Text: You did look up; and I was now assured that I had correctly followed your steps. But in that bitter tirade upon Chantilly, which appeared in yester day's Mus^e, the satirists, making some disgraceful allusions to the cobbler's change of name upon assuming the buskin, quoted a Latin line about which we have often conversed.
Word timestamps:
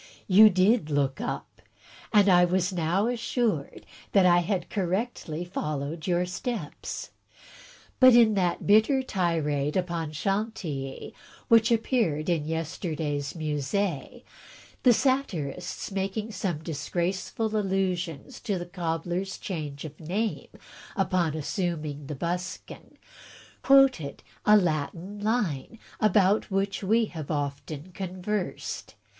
You 0.25 0.49
did 0.49 0.89
look 0.89 1.21
up; 1.21 1.61
and 2.11 2.27
I 2.27 2.43
was 2.43 2.73
now 2.73 3.05
assured 3.05 3.85
that 4.13 4.25
I 4.25 4.39
had 4.39 4.67
correctly 4.71 5.45
followed 5.45 6.07
your 6.07 6.25
steps. 6.25 7.11
But 7.99 8.15
in 8.15 8.33
that 8.33 8.65
bitter 8.65 9.03
tirade 9.03 9.77
upon 9.77 10.11
Chantilly, 10.13 11.13
which 11.49 11.71
appeared 11.71 12.29
in 12.31 12.45
yester 12.47 12.95
day's 12.95 13.33
Mus^e, 13.33 14.23
the 14.81 14.91
satirists, 14.91 15.91
making 15.91 16.31
some 16.31 16.63
disgraceful 16.63 17.55
allusions 17.55 18.39
to 18.39 18.57
the 18.57 18.65
cobbler's 18.65 19.37
change 19.37 19.85
of 19.85 19.99
name 19.99 20.47
upon 20.95 21.35
assuming 21.35 22.07
the 22.07 22.15
buskin, 22.15 22.97
quoted 23.61 24.23
a 24.47 24.57
Latin 24.57 25.19
line 25.19 25.77
about 25.99 26.49
which 26.49 26.81
we 26.83 27.05
have 27.05 27.29
often 27.29 27.91
conversed. 27.91 28.95